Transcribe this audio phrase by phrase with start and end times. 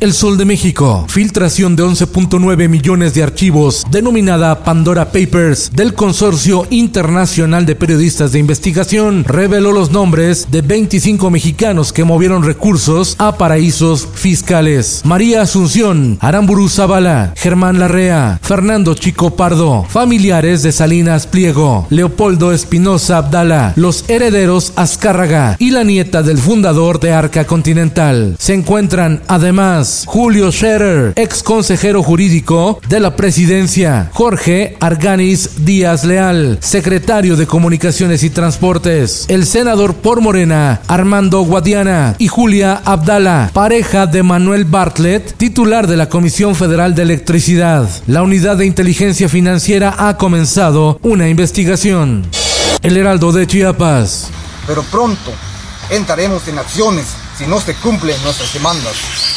[0.00, 6.66] El Sol de México, filtración de 11.9 millones de archivos, denominada Pandora Papers, del Consorcio
[6.70, 13.36] Internacional de Periodistas de Investigación, reveló los nombres de 25 mexicanos que movieron recursos a
[13.36, 15.02] paraísos fiscales.
[15.04, 23.18] María Asunción, Aramburu Zavala, Germán Larrea, Fernando Chico Pardo, familiares de Salinas Pliego, Leopoldo Espinosa
[23.18, 28.36] Abdala, los herederos Azcárraga y la nieta del fundador de Arca Continental.
[28.38, 36.58] Se encuentran además Julio Scherer, ex consejero jurídico de la presidencia, Jorge Arganis Díaz Leal,
[36.60, 44.06] secretario de Comunicaciones y Transportes, el senador por Morena, Armando Guadiana y Julia Abdala, pareja
[44.06, 47.88] de Manuel Bartlett, titular de la Comisión Federal de Electricidad.
[48.06, 52.26] La unidad de inteligencia financiera ha comenzado una investigación.
[52.82, 54.28] El Heraldo de Chiapas.
[54.66, 55.32] Pero pronto
[55.90, 59.29] entraremos en acciones si no se cumplen nuestras demandas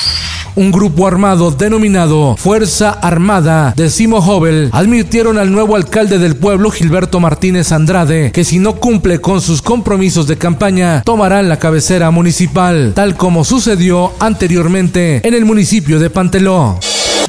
[0.56, 6.72] un grupo armado denominado Fuerza Armada de Simo Hobel advirtieron al nuevo alcalde del pueblo,
[6.72, 12.12] Gilberto Martínez Andrade, que si no cumple con sus compromisos de campaña, tomarán la cabecera
[12.12, 16.80] municipal, tal como sucedió anteriormente en el municipio de Panteló.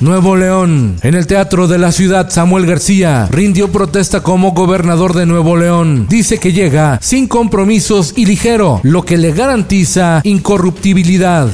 [0.00, 0.96] Nuevo León.
[1.02, 6.06] En el Teatro de la Ciudad, Samuel García rindió protesta como gobernador de Nuevo León.
[6.08, 11.48] Dice que llega sin compromisos y ligero, lo que le garantiza incorruptibilidad.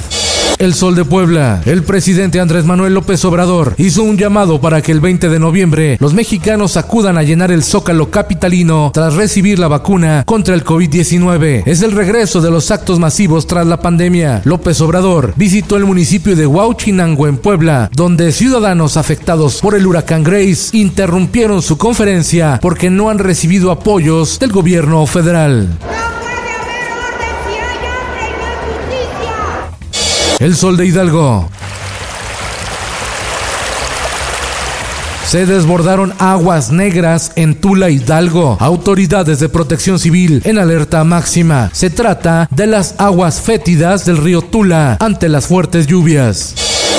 [0.60, 1.62] El Sol de Puebla.
[1.64, 5.96] El presidente Andrés Manuel López Obrador hizo un llamado para que el 20 de noviembre
[6.00, 11.62] los mexicanos acudan a llenar el zócalo capitalino tras recibir la vacuna contra el COVID-19.
[11.64, 14.42] Es el regreso de los actos masivos tras la pandemia.
[14.44, 20.22] López Obrador visitó el municipio de Huauchinango en Puebla, donde ciudadanos afectados por el huracán
[20.22, 25.78] Grace interrumpieron su conferencia porque no han recibido apoyos del gobierno federal.
[30.40, 31.50] El Sol de Hidalgo.
[35.26, 38.56] Se desbordaron aguas negras en Tula Hidalgo.
[38.58, 41.68] Autoridades de protección civil en alerta máxima.
[41.74, 46.54] Se trata de las aguas fétidas del río Tula ante las fuertes lluvias.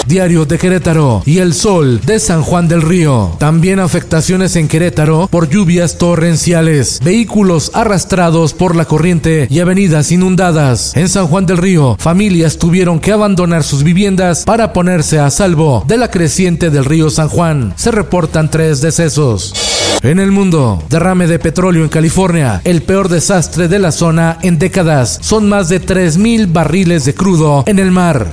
[0.08, 3.36] Diario de Querétaro y el sol de San Juan del Río.
[3.40, 10.96] También afectaciones en Querétaro por lluvias torrenciales, vehículos arrastrados por la corriente y avenidas inundadas.
[10.96, 15.84] En San Juan del Río, familias tuvieron que abandonar sus viviendas para ponerse a salvo
[15.88, 17.74] de la creciente del río San Juan.
[17.76, 19.54] Se reportan tres decesos.
[20.04, 24.58] En el mundo, derrame de petróleo en California, el peor desastre de la zona en
[24.58, 25.20] décadas.
[25.22, 28.32] Son más de 3.000 barriles de crudo en el mar.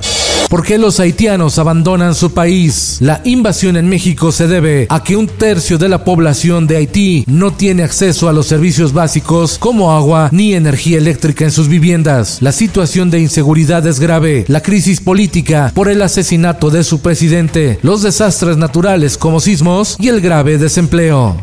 [0.49, 2.97] ¿Por qué los haitianos abandonan su país?
[3.01, 7.23] La invasión en México se debe a que un tercio de la población de Haití
[7.27, 12.39] no tiene acceso a los servicios básicos como agua ni energía eléctrica en sus viviendas.
[12.41, 17.77] La situación de inseguridad es grave, la crisis política por el asesinato de su presidente,
[17.83, 21.39] los desastres naturales como sismos y el grave desempleo.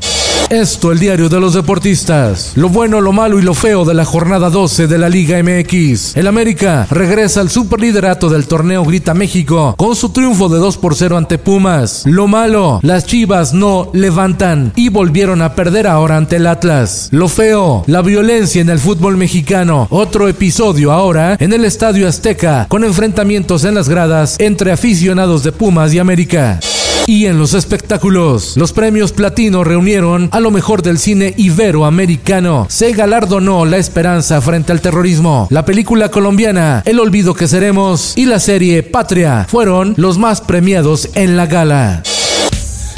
[0.51, 2.53] Esto, el diario de los deportistas.
[2.55, 6.17] Lo bueno, lo malo y lo feo de la jornada 12 de la Liga MX.
[6.17, 10.95] El América regresa al superliderato del torneo Grita México con su triunfo de 2 por
[10.95, 12.05] 0 ante Pumas.
[12.07, 17.09] Lo malo, las chivas no levantan y volvieron a perder ahora ante el Atlas.
[17.11, 19.89] Lo feo, la violencia en el fútbol mexicano.
[19.91, 25.51] Otro episodio ahora en el Estadio Azteca con enfrentamientos en las gradas entre aficionados de
[25.51, 26.61] Pumas y América.
[27.09, 32.67] Y en los espectáculos, los premios Platino reunieron a lo mejor del cine iberoamericano.
[32.69, 35.47] Se galardonó La Esperanza frente al terrorismo.
[35.51, 41.09] La película colombiana El olvido que seremos y la serie Patria fueron los más premiados
[41.15, 42.03] en la gala.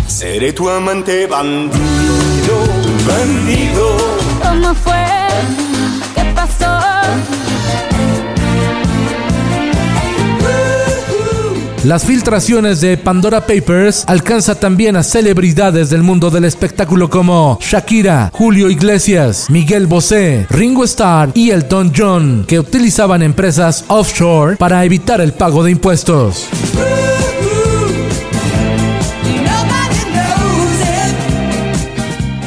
[0.07, 1.79] Seré tu amante bandido,
[3.07, 3.97] bandido.
[4.43, 5.05] ¿Cómo fue?
[6.15, 7.48] ¿Qué pasó?
[11.89, 18.31] Las filtraciones de Pandora Papers alcanza también a celebridades del mundo del espectáculo como Shakira,
[18.35, 25.23] Julio Iglesias, Miguel Bosé, Ringo Starr y Elton John, que utilizaban empresas offshore para evitar
[25.23, 26.51] el pago de impuestos.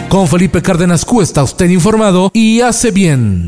[0.07, 3.47] Con Felipe Cárdenas Q está usted informado y hace bien.